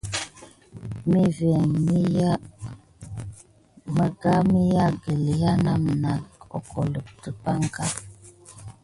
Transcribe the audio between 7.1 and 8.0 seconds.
dipay ɓa.